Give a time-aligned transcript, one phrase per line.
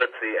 [0.00, 0.36] let's see.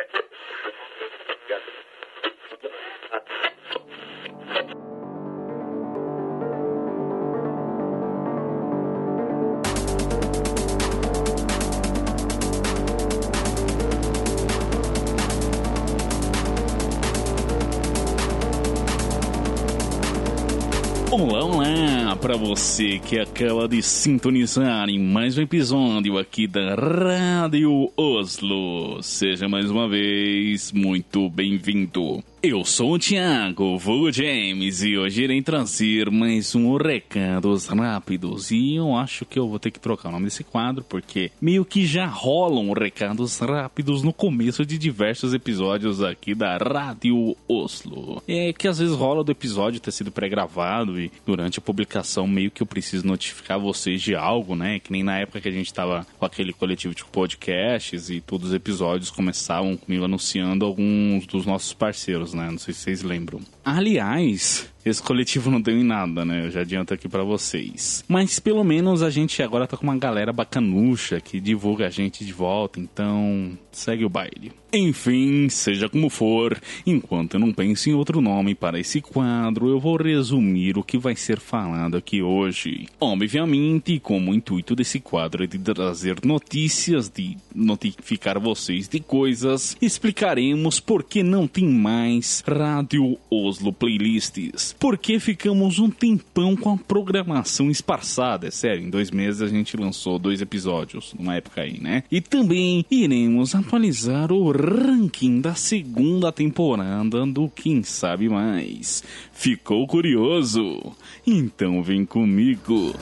[21.10, 22.07] Olá, olá!
[22.20, 29.00] Para você que acaba de sintonizar em mais um episódio aqui da Rádio Oslo.
[29.02, 32.22] Seja mais uma vez muito bem-vindo.
[32.40, 38.52] Eu sou o Thiago, vou James, e hoje irei trazer mais um recados rápidos.
[38.52, 41.64] E eu acho que eu vou ter que trocar o nome desse quadro, porque meio
[41.64, 48.22] que já rolam recados rápidos no começo de diversos episódios aqui da Rádio Oslo.
[48.28, 52.52] É que às vezes rola do episódio ter sido pré-gravado e durante a publicação meio
[52.52, 54.78] que eu preciso notificar vocês de algo, né?
[54.78, 58.50] Que nem na época que a gente tava com aquele coletivo de podcasts e todos
[58.50, 62.50] os episódios começavam comigo anunciando alguns dos nossos parceiros né?
[62.50, 63.40] Não sei se vocês lembram.
[63.76, 66.46] Aliás, esse coletivo não deu em nada, né?
[66.46, 68.02] Eu já adianto aqui para vocês.
[68.08, 72.24] Mas pelo menos a gente agora tá com uma galera bacanucha que divulga a gente
[72.24, 74.52] de volta, então segue o baile.
[74.72, 79.80] Enfim, seja como for, enquanto eu não penso em outro nome para esse quadro, eu
[79.80, 82.86] vou resumir o que vai ser falado aqui hoje.
[83.00, 89.76] Obviamente, como o intuito desse quadro é de trazer notícias, de notificar vocês de coisas,
[89.80, 93.16] explicaremos por que não tem mais Rádio
[93.58, 98.46] Oslo Playlists porque ficamos um tempão com a programação esparçada.
[98.46, 102.04] É sério, em dois meses a gente lançou dois episódios, numa época aí, né?
[102.10, 109.02] E também iremos atualizar o ranking da segunda temporada do Quem Sabe Mais.
[109.32, 110.94] Ficou curioso?
[111.26, 112.94] Então vem comigo.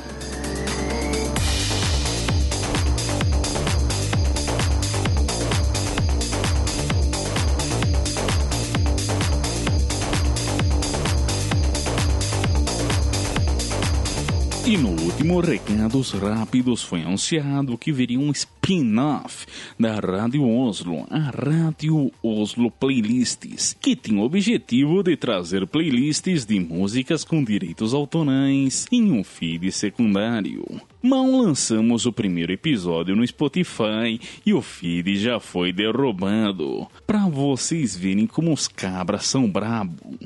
[0.83, 0.86] E
[15.27, 19.45] último Recados Rápidos foi anunciado que viria um spin-off
[19.79, 26.61] da Rádio Oslo, a Rádio Oslo Playlists, que tem o objetivo de trazer playlists de
[26.61, 30.65] músicas com direitos autorais em um feed secundário.
[31.03, 36.87] Mal lançamos o primeiro episódio no Spotify e o feed já foi derrubado.
[37.05, 40.17] Pra vocês verem como os cabras são brabo.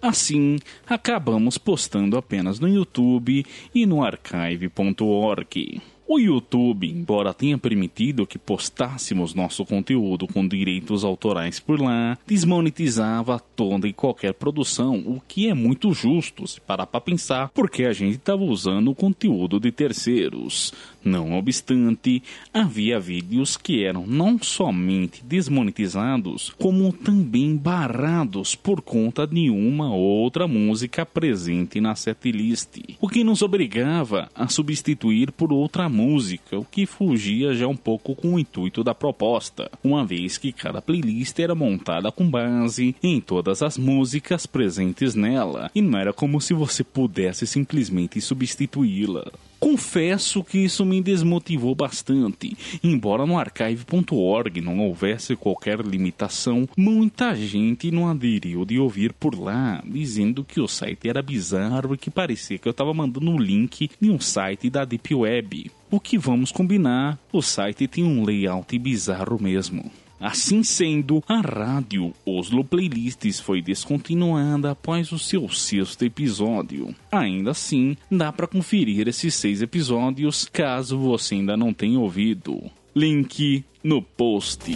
[0.00, 3.44] Assim, acabamos postando apenas no YouTube
[3.74, 5.80] e no archive.org.
[6.10, 13.38] O YouTube, embora tenha permitido que postássemos nosso conteúdo com direitos autorais por lá, desmonetizava
[13.38, 17.92] toda e qualquer produção, o que é muito justo se parar para pensar, porque a
[17.92, 20.72] gente estava usando o conteúdo de terceiros.
[21.04, 22.22] Não obstante,
[22.52, 30.48] havia vídeos que eram não somente desmonetizados, como também barrados por conta de uma outra
[30.48, 36.84] música presente na setlist, o que nos obrigava a substituir por outra música o que
[36.84, 41.54] fugia já um pouco com o intuito da proposta, uma vez que cada playlist era
[41.54, 46.82] montada com base em todas as músicas presentes nela, e não era como se você
[46.82, 49.30] pudesse simplesmente substituí-la.
[49.58, 52.56] Confesso que isso me desmotivou bastante.
[52.82, 59.82] Embora no archive.org não houvesse qualquer limitação, muita gente não aderiu de ouvir por lá,
[59.84, 63.90] dizendo que o site era bizarro e que parecia que eu estava mandando um link
[64.00, 65.70] de um site da Deep Web.
[65.90, 69.90] O que vamos combinar, o site tem um layout bizarro mesmo.
[70.20, 76.94] Assim sendo, a rádio Oslo Playlists foi descontinuada após o seu sexto episódio.
[77.10, 82.68] Ainda assim, dá para conferir esses seis episódios caso você ainda não tenha ouvido.
[82.94, 84.72] Link no post.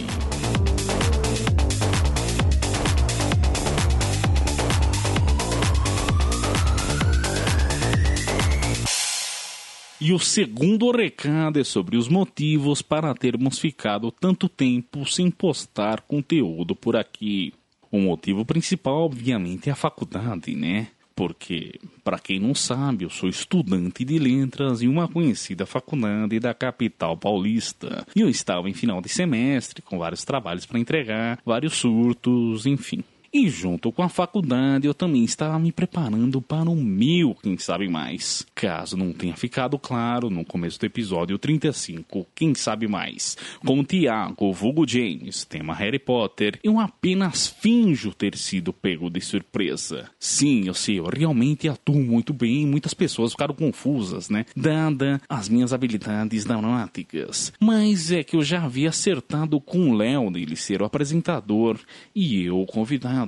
[10.05, 16.01] E o segundo recado é sobre os motivos para termos ficado tanto tempo sem postar
[16.01, 17.53] conteúdo por aqui.
[17.89, 20.89] O motivo principal, obviamente, é a faculdade, né?
[21.15, 26.53] Porque, para quem não sabe, eu sou estudante de letras em uma conhecida faculdade da
[26.53, 28.05] capital paulista.
[28.13, 33.05] E eu estava em final de semestre, com vários trabalhos para entregar, vários surtos, enfim.
[33.35, 37.89] E junto com a faculdade, eu também estava me preparando para um mil, quem sabe
[37.89, 38.45] mais.
[38.53, 43.35] Caso não tenha ficado claro, no começo do episódio 35, quem sabe mais.
[43.65, 49.19] Com o Tiago, vulgo James, tema Harry Potter, eu apenas finjo ter sido pego de
[49.19, 50.11] surpresa.
[50.19, 54.45] Sim, eu sei, eu realmente atuo muito bem, muitas pessoas ficaram confusas, né?
[54.55, 57.51] Dada as minhas habilidades dramáticas.
[57.59, 61.79] Mas é que eu já havia acertado com o Léo dele ser o apresentador
[62.13, 63.22] e eu o convidado.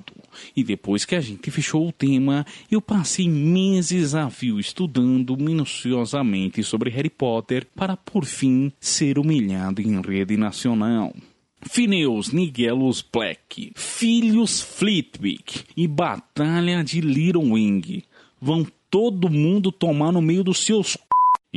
[0.55, 6.63] E depois que a gente fechou o tema, eu passei meses a fio estudando minuciosamente
[6.63, 11.13] sobre Harry Potter para por fim ser humilhado em rede nacional.
[11.61, 18.03] Phineas Nigellus Black, Filhos Flitwick e Batalha de Little Wing.
[18.39, 20.97] Vão todo mundo tomar no meio dos seus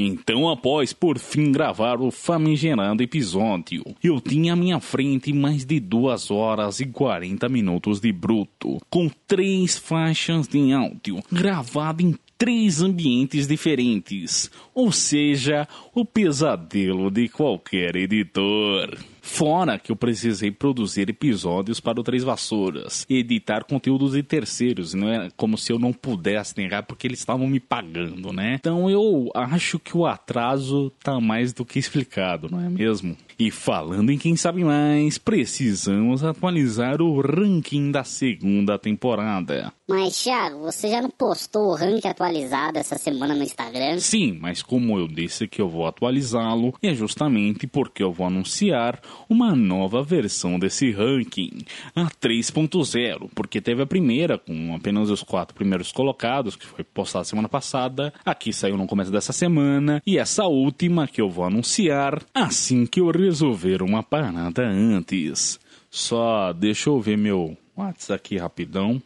[0.01, 5.81] então, após por fim gravar o famigerado episódio, eu tinha à minha frente mais de
[5.81, 12.81] 2 horas e 40 minutos de bruto, com três faixas de áudio, gravado em três
[12.81, 18.97] ambientes diferentes, ou seja, o pesadelo de qualquer editor.
[19.21, 25.09] Fora que eu precisei produzir episódios para o Três Vassouras, editar conteúdos de terceiros, não
[25.09, 28.57] é como se eu não pudesse negar porque eles estavam me pagando, né?
[28.59, 33.17] Então eu acho que o atraso tá mais do que explicado, não é mesmo?
[33.39, 39.73] E falando em quem sabe mais, precisamos atualizar o ranking da segunda temporada.
[39.89, 44.01] Mas, Thiago, você já não postou o ranking atualizado essa semana no Instagram?
[44.01, 49.01] Sim, mas como eu disse que eu vou atualizá-lo, é justamente porque eu vou anunciar
[49.29, 51.59] uma nova versão desse ranking,
[51.95, 57.25] a 3.0, porque teve a primeira com apenas os quatro primeiros colocados, que foi postada
[57.25, 62.23] semana passada, aqui saiu no começo dessa semana, e essa última que eu vou anunciar
[62.35, 65.59] assim que eu resolver uma parada antes.
[65.91, 69.01] Só deixa eu ver meu WhatsApp aqui rapidão.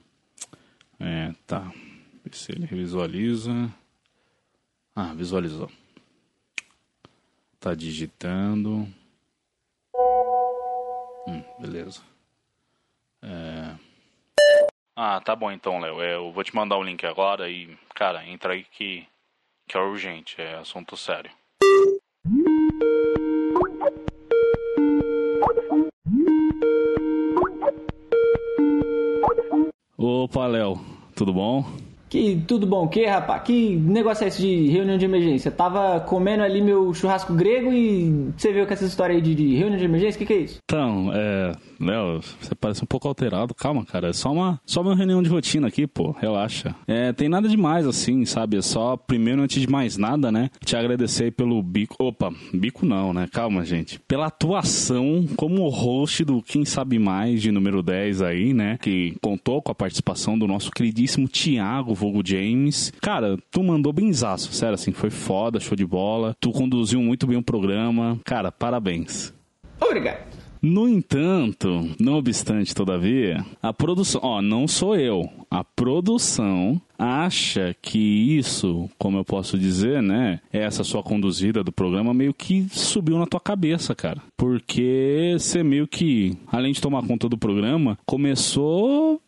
[0.99, 1.71] É, tá.
[2.31, 3.71] Se ele visualiza.
[4.95, 5.71] Ah, visualizou.
[7.61, 8.89] Tá digitando.
[11.27, 12.03] Hum, beleza.
[13.23, 13.77] É...
[14.97, 16.03] Ah, tá bom então, Léo.
[16.03, 19.07] É, eu vou te mandar o link agora e, cara, entra aí que,
[19.67, 21.31] que é urgente, é assunto sério.
[29.97, 30.81] Opa, Léo,
[31.15, 31.65] tudo bom?
[32.13, 33.43] Que tudo bom, que rapaz?
[33.43, 35.51] Que negócio é esse de reunião de emergência?
[35.51, 39.55] Tava comendo ali meu churrasco grego e você viu com essa história aí de, de
[39.55, 40.17] reunião de emergência?
[40.17, 40.59] O que, que é isso?
[40.63, 41.53] Então, é.
[41.81, 43.55] Léo, você parece um pouco alterado.
[43.55, 44.11] Calma, cara.
[44.11, 46.13] É só uma, só uma reunião de rotina aqui, pô.
[46.13, 46.75] Relaxa.
[46.87, 48.59] É, tem nada demais assim, sabe?
[48.59, 50.51] É só, primeiro, antes de mais nada, né?
[50.63, 51.97] Te agradecer pelo bico.
[51.99, 53.27] Opa, bico não, né?
[53.33, 53.99] Calma, gente.
[54.01, 58.79] Pela atuação como host do Quem Sabe Mais de número 10 aí, né?
[58.81, 62.93] Que contou com a participação do nosso queridíssimo Thiago Vogo James.
[63.01, 66.35] Cara, tu mandou benzaço, sério, assim, foi foda, show de bola.
[66.41, 68.19] Tu conduziu muito bem o programa.
[68.25, 69.33] Cara, parabéns.
[69.81, 70.27] Obrigado.
[70.61, 77.99] No entanto, não obstante, todavia, a produção, ó, não sou eu, a produção acha que
[78.39, 83.27] isso, como eu posso dizer, né, essa sua conduzida do programa meio que subiu na
[83.27, 84.23] tua cabeça, cara.
[84.37, 89.21] Porque você meio que, além de tomar conta do programa, começou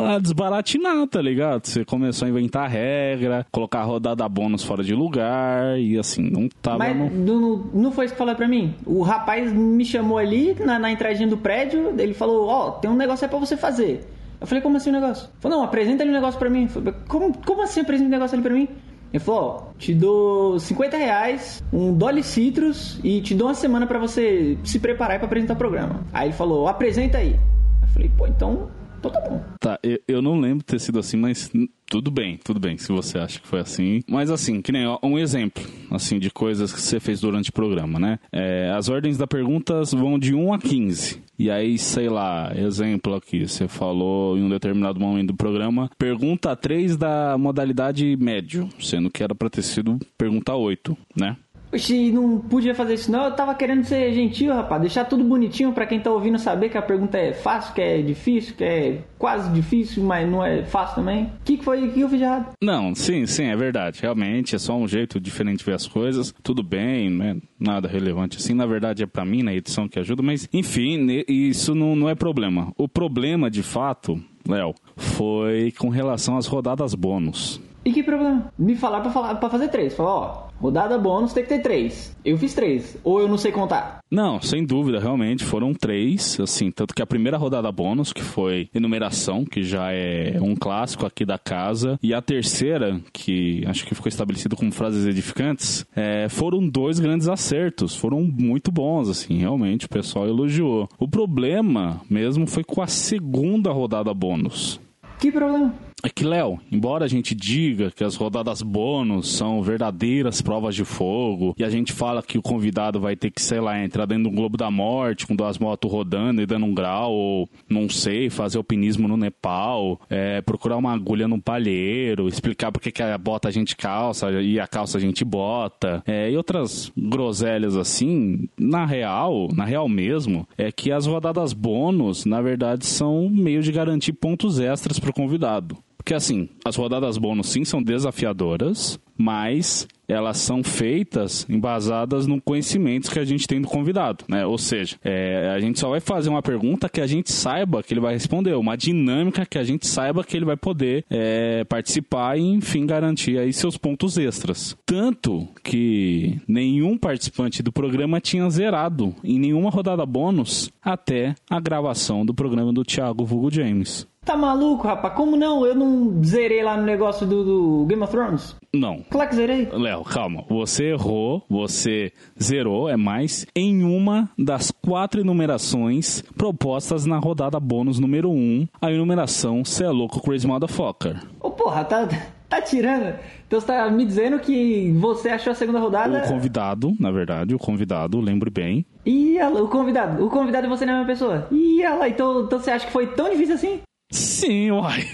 [0.00, 1.66] a desbaratinar, tá ligado?
[1.66, 6.78] Você começou a inventar regra, colocar rodada bônus fora de lugar e assim, não tava
[6.78, 7.10] Mas no...
[7.10, 8.74] não, não foi isso que falou pra mim?
[8.84, 12.90] O rapaz me chamou ali na, na entradinha do prédio, ele falou, ó, oh, tem
[12.90, 14.15] um negócio aí pra você fazer.
[14.40, 15.24] Eu falei, como assim o negócio?
[15.24, 16.64] Ele falou, não, apresenta ali um negócio pra mim.
[16.64, 18.68] Eu falei, como, como assim apresenta um negócio ali pra mim?
[19.12, 23.86] Ele falou, ó, te dou 50 reais, um Dolly Citrus e te dou uma semana
[23.86, 26.04] para você se preparar para apresentar o programa.
[26.12, 27.38] Aí ele falou, apresenta aí.
[27.82, 29.42] Eu falei, pô, então, então tá bom.
[29.60, 31.50] Tá, eu, eu não lembro ter sido assim, mas
[31.88, 34.02] tudo bem, tudo bem, se você acha que foi assim.
[34.08, 37.52] Mas assim, que nem ó, um exemplo, assim, de coisas que você fez durante o
[37.52, 38.18] programa, né?
[38.32, 41.22] É, as ordens da perguntas vão de 1 a 15.
[41.38, 46.56] E aí, sei lá, exemplo aqui, você falou em um determinado momento do programa, pergunta
[46.56, 51.36] 3 da modalidade médio, sendo que era pra ter sido pergunta 8, né?
[51.72, 53.24] Oxi, não podia fazer isso não.
[53.24, 54.80] Eu tava querendo ser gentil, rapaz.
[54.80, 58.00] Deixar tudo bonitinho para quem tá ouvindo saber que a pergunta é fácil, que é
[58.00, 61.24] difícil, que é quase difícil, mas não é fácil também.
[61.24, 62.52] O que, que foi que eu fiz de errado?
[62.62, 64.00] Não, sim, sim, é verdade.
[64.00, 66.32] Realmente é só um jeito diferente de ver as coisas.
[66.42, 67.36] Tudo bem, né?
[67.58, 68.54] Nada relevante assim.
[68.54, 72.14] Na verdade é para mim na edição que ajuda, mas enfim, isso não, não é
[72.14, 72.72] problema.
[72.76, 77.60] O problema, de fato, Léo, foi com relação às rodadas bônus.
[77.84, 78.52] E que problema?
[78.58, 79.94] Me falar pra, falar, pra fazer três.
[79.94, 82.16] Falar, ó, Rodada bônus tem que ter três.
[82.24, 82.96] Eu fiz três.
[83.04, 84.00] Ou eu não sei contar.
[84.10, 88.68] Não, sem dúvida, realmente foram três, assim, tanto que a primeira rodada bônus, que foi
[88.74, 93.94] enumeração, que já é um clássico aqui da casa, e a terceira, que acho que
[93.94, 99.86] ficou estabelecido como frases edificantes, é, foram dois grandes acertos, foram muito bons, assim, realmente
[99.86, 100.88] o pessoal elogiou.
[100.98, 104.80] O problema mesmo foi com a segunda rodada bônus.
[105.18, 105.74] Que problema?
[106.06, 110.84] É que, Léo, embora a gente diga que as rodadas bônus são verdadeiras provas de
[110.84, 114.30] fogo, e a gente fala que o convidado vai ter que, sei lá, entrar dentro
[114.30, 118.30] do Globo da Morte com duas motos rodando e dando um grau, ou não sei,
[118.30, 123.48] fazer alpinismo no Nepal, é, procurar uma agulha num palheiro, explicar por que a bota
[123.48, 128.86] a gente calça e a calça a gente bota, é, e outras groselhas assim, na
[128.86, 134.12] real, na real mesmo, é que as rodadas bônus, na verdade, são meio de garantir
[134.12, 135.76] pontos extras pro convidado.
[136.06, 143.10] Porque assim, as rodadas bônus sim são desafiadoras, mas elas são feitas embasadas no conhecimento
[143.10, 144.46] que a gente tem do convidado, né?
[144.46, 147.92] Ou seja, é, a gente só vai fazer uma pergunta que a gente saiba que
[147.92, 152.38] ele vai responder, uma dinâmica que a gente saiba que ele vai poder é, participar
[152.38, 154.76] e, enfim, garantir aí seus pontos extras.
[154.86, 162.24] Tanto que nenhum participante do programa tinha zerado em nenhuma rodada bônus até a gravação
[162.24, 164.06] do programa do Thiago Vulgo James.
[164.26, 165.14] Tá maluco, rapaz?
[165.14, 165.64] Como não?
[165.64, 168.56] Eu não zerei lá no negócio do, do Game of Thrones?
[168.74, 169.04] Não.
[169.08, 169.68] Claro que zerei.
[169.70, 170.44] Léo, calma.
[170.48, 178.00] Você errou, você zerou, é mais, em uma das quatro enumerações propostas na rodada bônus
[178.00, 181.22] número 1, um, a enumeração Cê é louco, crazy motherfucker.
[181.40, 182.08] Ô, porra, tá,
[182.48, 183.14] tá tirando.
[183.46, 186.24] Então você tá me dizendo que você achou a segunda rodada.
[186.24, 188.84] O convidado, na verdade, o convidado, lembre bem.
[189.04, 190.26] Ih, o convidado.
[190.26, 191.46] O convidado e você não é a mesma pessoa.
[191.52, 193.80] Ih, lá, então, então você acha que foi tão difícil assim?
[194.10, 195.06] Sim, uai.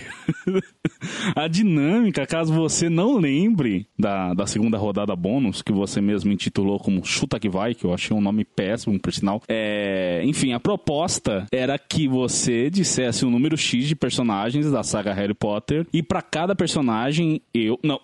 [1.35, 6.79] A dinâmica, caso você não lembre da, da segunda rodada bônus, que você mesmo intitulou
[6.79, 9.43] como Chuta que Vai, que eu achei um nome péssimo, por sinal.
[9.49, 14.83] É, enfim, a proposta era que você dissesse o um número X de personagens da
[14.83, 17.79] saga Harry Potter e para cada personagem eu.
[17.83, 18.01] Não.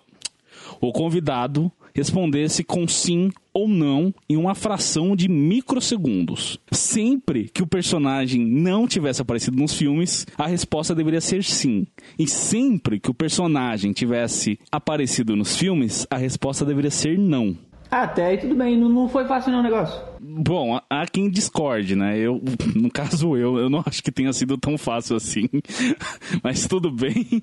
[0.81, 6.57] O convidado respondesse com sim ou não em uma fração de microsegundos.
[6.71, 11.85] Sempre que o personagem não tivesse aparecido nos filmes, a resposta deveria ser sim.
[12.17, 17.57] E sempre que o personagem tivesse aparecido nos filmes, a resposta deveria ser não.
[17.91, 19.99] Até aí tudo bem, não, foi fácil não o negócio.
[20.21, 22.19] Bom, há quem discorde, né?
[22.19, 22.39] Eu,
[22.75, 25.49] no caso eu, eu não acho que tenha sido tão fácil assim.
[26.43, 27.41] Mas tudo bem.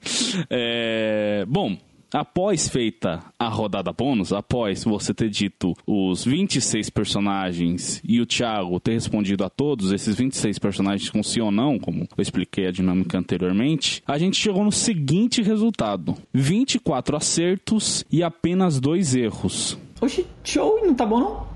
[0.49, 1.45] É...
[1.49, 1.77] Bom,
[2.13, 8.81] após feita a rodada bônus, após você ter dito os 26 personagens e o Thiago
[8.81, 12.73] ter respondido a todos esses 26 personagens com sim ou não, como eu expliquei a
[12.73, 19.79] dinâmica anteriormente, a gente chegou no seguinte resultado: 24 acertos e apenas dois erros.
[20.01, 21.56] Oxi, show, não tá bom não?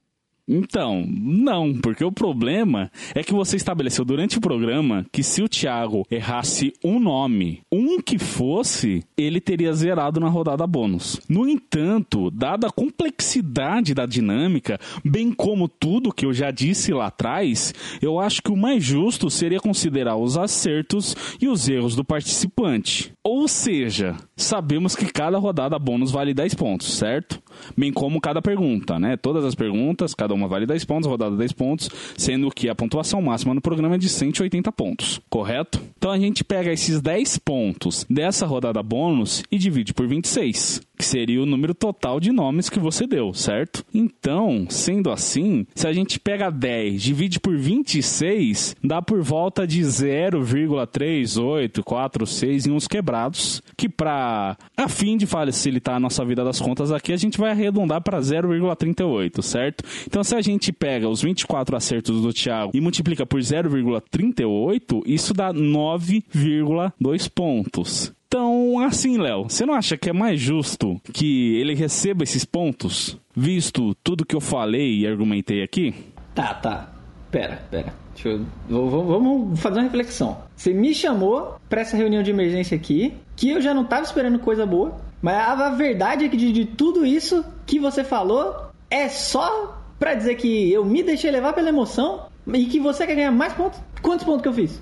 [0.53, 5.49] Então, não, porque o problema é que você estabeleceu durante o programa que se o
[5.49, 11.21] Thiago errasse um nome, um que fosse, ele teria zerado na rodada bônus.
[11.29, 17.07] No entanto, dada a complexidade da dinâmica, bem como tudo que eu já disse lá
[17.07, 22.05] atrás, eu acho que o mais justo seria considerar os acertos e os erros do
[22.05, 23.13] participante.
[23.23, 27.43] Ou seja, sabemos que cada rodada bônus vale 10 pontos, certo?
[27.77, 29.15] Bem como cada pergunta, né?
[29.15, 33.21] Todas as perguntas, cada uma vale 10 pontos, rodada 10 pontos, sendo que a pontuação
[33.21, 35.83] máxima no programa é de 180 pontos, correto?
[35.99, 40.90] Então a gente pega esses 10 pontos dessa rodada bônus e divide por 26 que
[41.11, 43.85] seria o número total de nomes que você deu, certo?
[43.93, 49.81] Então, sendo assim, se a gente pega 10, divide por 26, dá por volta de
[49.81, 56.93] 0,3846 em uns quebrados, que para a fim de facilitar a nossa vida das contas
[56.93, 59.83] aqui, a gente vai arredondar para 0,38, certo?
[60.07, 65.35] Então, se a gente pega os 24 acertos do Thiago e multiplica por 0,38, isso
[65.35, 68.15] dá 9,2 pontos.
[68.33, 73.19] Então, assim, Léo, você não acha que é mais justo que ele receba esses pontos,
[73.35, 75.93] visto tudo que eu falei e argumentei aqui?
[76.33, 76.93] Tá, tá.
[77.29, 77.93] Pera, pera.
[78.25, 80.45] Eu, vamos fazer uma reflexão.
[80.55, 84.39] Você me chamou para essa reunião de emergência aqui, que eu já não tava esperando
[84.39, 89.09] coisa boa, mas a verdade é que de, de tudo isso que você falou é
[89.09, 93.33] só para dizer que eu me deixei levar pela emoção e que você quer ganhar
[93.33, 93.81] mais pontos.
[94.01, 94.81] Quantos pontos que eu fiz?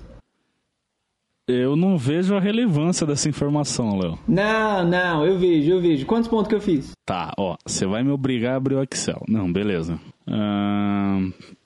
[1.49, 4.19] Eu não vejo a relevância dessa informação, Léo.
[4.29, 6.05] Não, não, eu vejo, eu vejo.
[6.05, 6.93] Quantos pontos que eu fiz?
[7.07, 9.23] Tá, ó, você vai me obrigar a abrir o Excel.
[9.27, 9.99] Não, beleza.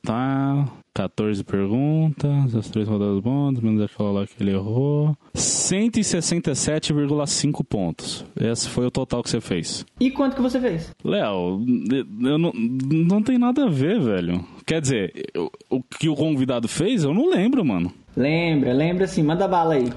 [0.04, 0.68] Tá.
[0.94, 5.16] 14 perguntas, as três rodadas bônus, menos aquela lá que ele errou.
[5.34, 8.26] 167,5 pontos.
[8.38, 9.86] Esse foi o total que você fez.
[9.98, 10.90] E quanto que você fez?
[11.02, 12.04] Léo, eu
[12.36, 14.44] não, não tem nada a ver, velho.
[14.72, 17.92] Quer dizer, eu- o que o convidado fez, eu não lembro, mano.
[18.16, 19.92] Lembra, lembra sim, manda bala aí.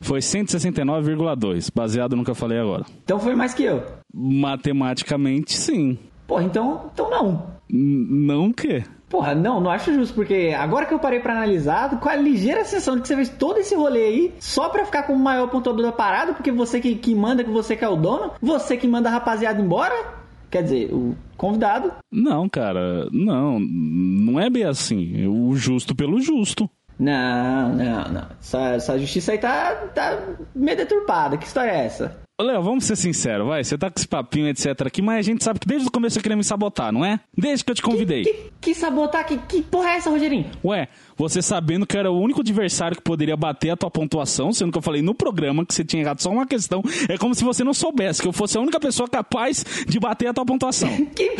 [0.00, 2.86] Foi 169,2, baseado no que eu falei agora.
[3.04, 3.82] Então foi mais que eu.
[4.14, 5.98] Matematicamente, sim.
[6.26, 7.46] Porra, então, então não.
[7.68, 8.84] N- não o quê?
[9.10, 12.64] Porra, não, não acho justo, porque agora que eu parei pra analisar, com a ligeira
[12.64, 15.48] sensação de que você fez todo esse rolê aí só pra ficar com o maior
[15.48, 18.78] pontuador da parada, porque você que, que manda, que você que é o dono, você
[18.78, 20.19] que manda a rapaziada embora,
[20.50, 21.92] quer dizer, o convidado.
[22.10, 23.58] Não, cara, não.
[23.60, 25.26] Não é bem assim.
[25.26, 26.68] O justo pelo justo.
[26.98, 28.26] Não, não, não.
[28.38, 30.22] Essa, essa justiça aí tá, tá
[30.54, 31.38] meio deturpada.
[31.38, 32.20] Que história é essa?
[32.38, 33.62] Ô, Léo, vamos ser sinceros, vai.
[33.62, 34.86] Você tá com esse papinho, etc.
[34.86, 37.20] aqui, mas a gente sabe que desde o começo você queria me sabotar, não é?
[37.36, 38.22] Desde que eu te convidei.
[38.22, 39.26] Que, que sabotar?
[39.26, 40.50] Que, que porra é essa, Rogerinho?
[40.64, 40.88] Ué,
[41.20, 44.78] você sabendo que era o único adversário que poderia bater a tua pontuação, sendo que
[44.78, 47.62] eu falei no programa que você tinha errado só uma questão, é como se você
[47.62, 50.88] não soubesse que eu fosse a única pessoa capaz de bater a tua pontuação.
[51.14, 51.36] Que,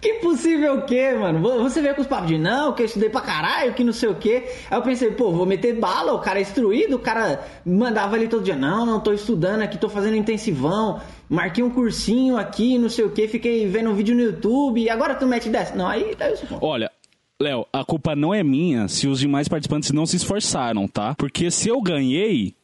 [0.00, 1.40] que possível o quê, mano?
[1.62, 4.08] Você veio com os papos de não, que eu estudei pra caralho, que não sei
[4.08, 4.44] o quê.
[4.70, 8.26] Aí eu pensei, pô, vou meter bala, o cara é instruído, o cara mandava ali
[8.26, 12.88] todo dia, não, não, tô estudando aqui, tô fazendo intensivão, marquei um cursinho aqui, não
[12.88, 15.74] sei o quê, fiquei vendo um vídeo no YouTube, e agora tu mete dessa.
[15.76, 16.46] Não, aí tá isso.
[16.60, 16.89] Olha,
[17.40, 21.14] Léo, a culpa não é minha se os demais participantes não se esforçaram, tá?
[21.14, 22.54] Porque se eu ganhei,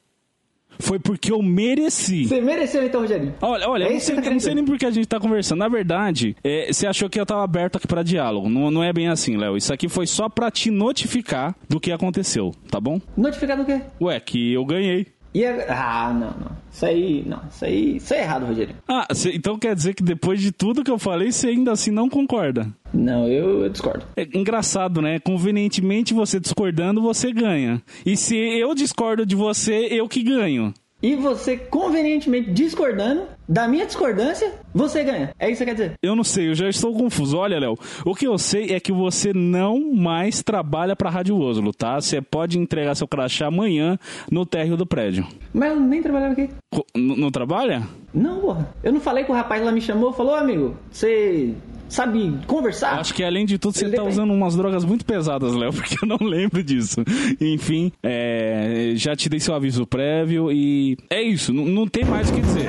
[0.79, 2.27] foi porque eu mereci.
[2.27, 3.35] Você mereceu então, Rogerinho.
[3.41, 5.07] Olha, olha, É eu não sei, tá eu não sei nem por que a gente
[5.07, 5.61] tá conversando.
[5.61, 8.51] Na verdade, é, você achou que eu tava aberto aqui pra diálogo.
[8.51, 9.57] Não, não é bem assim, Léo.
[9.57, 13.01] Isso aqui foi só pra te notificar do que aconteceu, tá bom?
[13.17, 13.81] Notificado o quê?
[13.99, 15.07] Ué, que eu ganhei.
[15.37, 15.67] E a...
[15.69, 16.57] Ah, não, não.
[16.73, 17.41] Isso aí, não.
[17.51, 18.79] Isso aí, isso é errado, Rogerinho.
[18.89, 21.91] Ah, cê- então quer dizer que depois de tudo que eu falei, você ainda assim
[21.91, 22.67] não concorda?
[22.93, 24.07] Não, eu, eu discordo.
[24.17, 25.19] É engraçado, né?
[25.19, 27.83] Convenientemente, você discordando, você ganha.
[28.07, 30.73] E se eu discordo de você, eu que ganho.
[31.03, 35.31] E você, convenientemente discordando da minha discordância, você ganha.
[35.39, 35.93] É isso que você quer dizer?
[36.03, 37.37] Eu não sei, eu já estou confuso.
[37.39, 37.75] Olha, Léo,
[38.05, 42.01] o que eu sei é que você não mais trabalha pra Rádio Oslo, tá?
[42.01, 43.99] Você pode entregar seu crachá amanhã
[44.31, 45.27] no térreo do prédio.
[45.55, 46.49] Mas eu nem trabalhava aqui.
[46.97, 47.83] N- não trabalha?
[48.13, 48.69] Não, porra.
[48.83, 51.53] Eu não falei que o rapaz lá me chamou falou, "Ô, amigo, você
[51.89, 52.99] sabe conversar?
[52.99, 56.09] Acho que além de tudo você tá usando umas drogas muito pesadas, Léo, porque eu
[56.09, 57.01] não lembro disso.
[57.41, 62.29] Enfim, é, já te dei seu aviso prévio e é isso, não, não tem mais
[62.31, 62.67] o que dizer.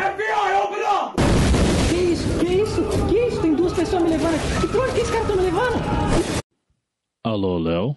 [7.27, 7.93] Alô, Léo?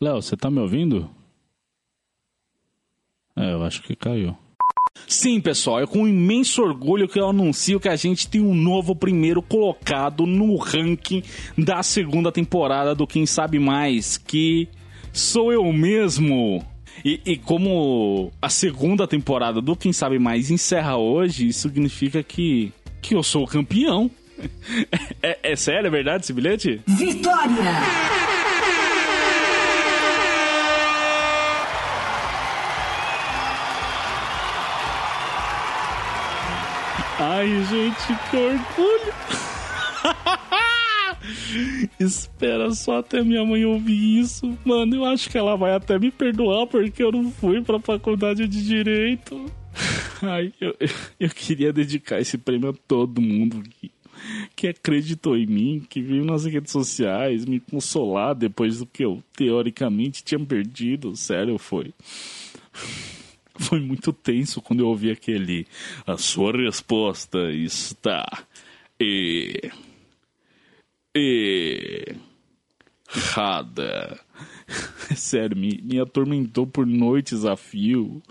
[0.00, 1.10] Léo, você tá me ouvindo?
[3.34, 4.36] É, eu acho que caiu.
[5.08, 8.94] Sim, pessoal, é com imenso orgulho que eu anuncio que a gente tem um novo
[8.94, 11.24] primeiro colocado no ranking
[11.58, 14.68] da segunda temporada do Quem Sabe Mais, que
[15.12, 16.64] sou eu mesmo.
[17.04, 22.72] E, e como a segunda temporada do Quem Sabe Mais encerra hoje, isso significa que,
[23.02, 24.08] que eu sou o campeão.
[25.22, 26.80] É, é sério, é verdade esse bilhete?
[26.86, 27.50] Vitória!
[37.18, 39.14] Ai, gente, que orgulho!
[42.00, 44.56] Espera só até minha mãe ouvir isso.
[44.64, 48.48] Mano, eu acho que ela vai até me perdoar porque eu não fui pra faculdade
[48.48, 49.52] de direito.
[50.22, 50.74] Ai, eu,
[51.18, 53.90] eu queria dedicar esse prêmio a todo mundo que,
[54.54, 59.22] que acreditou em mim, que veio nas redes sociais me consolar depois do que eu
[59.36, 61.16] teoricamente tinha perdido.
[61.16, 61.92] Sério, foi.
[63.60, 65.66] Foi muito tenso quando eu ouvi aquele.
[66.06, 68.26] A sua resposta está.
[68.98, 69.70] E.
[73.14, 74.18] Errada.
[75.14, 78.22] Sério, me, me atormentou por noites a fio.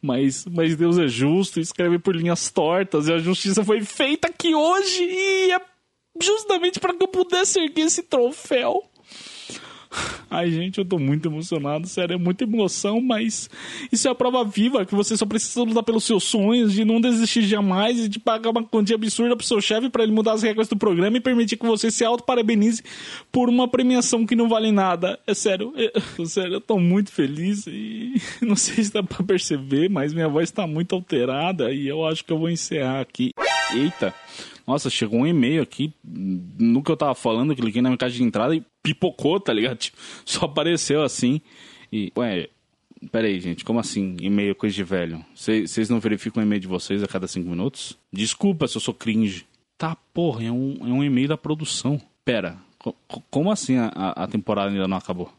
[0.00, 3.08] Mas, mas Deus é justo escreve por linhas tortas.
[3.08, 5.02] E a justiça foi feita aqui hoje.
[5.02, 5.60] E é
[6.20, 8.82] justamente para que eu pudesse erguer esse troféu.
[10.30, 13.48] Ai, gente, eu tô muito emocionado, sério, é muita emoção, mas
[13.90, 17.00] isso é a prova viva que você só precisa lutar pelos seus sonhos, de não
[17.00, 20.42] desistir jamais e de pagar uma quantia absurda pro seu chefe para ele mudar as
[20.42, 22.82] regras do programa e permitir que você se auto-parabenize
[23.30, 25.18] por uma premiação que não vale nada.
[25.26, 25.92] É sério, é,
[26.26, 30.50] sério, eu tô muito feliz e não sei se dá pra perceber, mas minha voz
[30.50, 33.30] tá muito alterada e eu acho que eu vou encerrar aqui.
[33.72, 34.14] Eita!
[34.66, 38.16] Nossa, chegou um e-mail aqui no que eu tava falando, eu cliquei na minha caixa
[38.16, 39.76] de entrada e pipocou, tá ligado?
[39.78, 41.40] Tipo, só apareceu assim.
[41.92, 42.48] E, ué,
[43.10, 44.16] Pera aí, gente, como assim?
[44.20, 45.24] E-mail coisa de velho?
[45.34, 47.96] Vocês não verificam o e-mail de vocês a cada cinco minutos?
[48.12, 49.46] Desculpa se eu sou cringe.
[49.76, 52.00] Tá, porra, é um, é um e-mail da produção.
[52.24, 52.94] Pera, co
[53.30, 55.30] como assim a, a temporada ainda não acabou?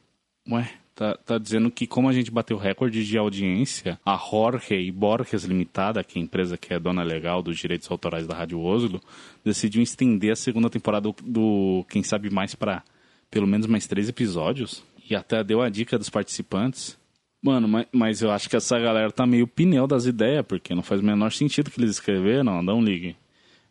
[0.50, 5.44] Ué, tá, tá dizendo que como a gente bateu recorde de audiência, a Jorge Borges
[5.44, 9.00] Limitada, que é a empresa que é dona legal dos direitos autorais da Rádio Oslo,
[9.46, 12.84] decidiu estender a segunda temporada do, Quem Sabe Mais para
[13.30, 14.84] pelo menos mais três episódios.
[15.08, 16.98] E até deu a dica dos participantes.
[17.42, 20.82] Mano, mas, mas eu acho que essa galera tá meio pneu das ideias, porque não
[20.82, 23.16] faz o menor sentido que eles escreveram, não ligue.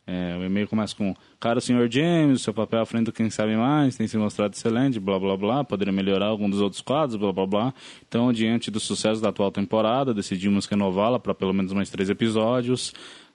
[0.06, 3.56] É, o e-mail começa com: Caro senhor James, seu papel à frente do Quem Sabe
[3.56, 7.32] Mais tem se mostrado excelente, blá blá blá, poderia melhorar algum dos outros quadros, blá
[7.32, 7.74] blá blá.
[8.06, 12.90] Então, diante do sucesso da atual temporada, decidimos renová-la para pelo menos mais três episódios.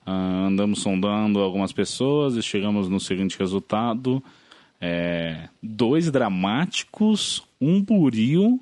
[0.06, 4.24] Uh, andamos sondando algumas pessoas e chegamos no seguinte resultado:
[4.80, 8.58] é, dois dramáticos, um buril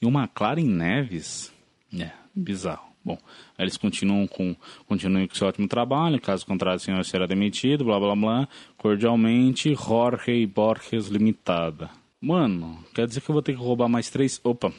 [0.00, 1.50] e uma McLaren Neves.
[1.98, 2.85] É, bizarro.
[3.06, 3.16] Bom,
[3.56, 4.56] eles continuam com,
[4.88, 8.48] continuem com seu ótimo trabalho, caso contrário o senhor será demitido, blá blá blá.
[8.76, 11.88] Cordialmente, Jorge Borges Limitada.
[12.20, 14.40] Mano, quer dizer que eu vou ter que roubar mais três...
[14.42, 14.72] Opa,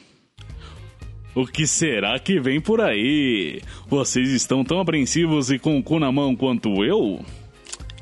[1.34, 3.62] o que será que vem por aí?
[3.86, 7.24] Vocês estão tão apreensivos e com o cu na mão quanto eu?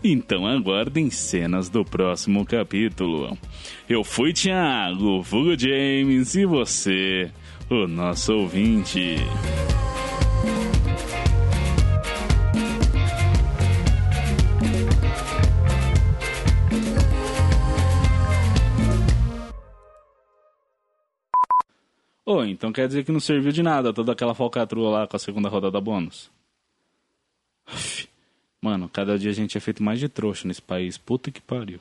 [0.03, 3.39] Então aguardem cenas do próximo capítulo.
[3.89, 7.31] Eu fui Thiago, Fugo James e você,
[7.71, 9.17] o nosso ouvinte.
[22.53, 25.49] Então quer dizer que não serviu de nada toda aquela falcatrua lá com a segunda
[25.49, 26.31] rodada bônus?
[28.63, 30.99] Mano, cada dia a gente é feito mais de trouxa nesse país.
[30.99, 31.81] Puta que pariu.